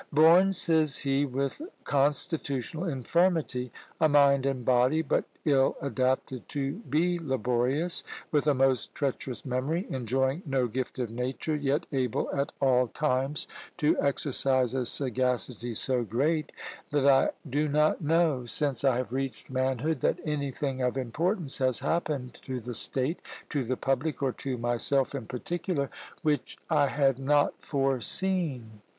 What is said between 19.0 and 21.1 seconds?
reached manhood, that anything of